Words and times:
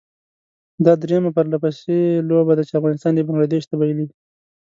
دا 0.85 0.93
درېيمه 1.01 1.31
پرلپسې 1.37 1.97
لوبه 2.29 2.53
ده 2.57 2.63
چې 2.67 2.73
افغانستان 2.79 3.13
یې 3.17 3.25
بنګله 3.27 3.47
دېش 3.53 3.63
ته 3.69 3.75
بايلي. 3.79 4.07